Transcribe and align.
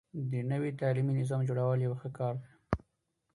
د 0.31 0.33
نوي 0.51 0.71
تعليمي 0.79 1.13
نظام 1.19 1.41
جوړول 1.49 1.79
يو 1.85 1.93
ښه 2.01 2.09
کار 2.17 2.33
دی. 2.43 2.49